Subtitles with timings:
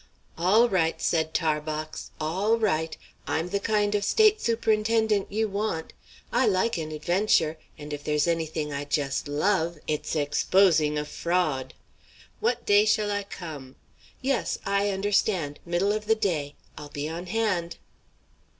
[0.35, 2.97] "All right," said Tarbox; "all right.
[3.27, 5.93] I'm the kind of State Superintendent you want.
[6.33, 11.05] I like an adventure; and if there's any thing I just love, it's exposing a
[11.05, 11.75] fraud!
[12.39, 13.75] What day shall I come?
[14.23, 16.55] Yes, I understand middle of the day.
[16.79, 17.77] I'll be on hand."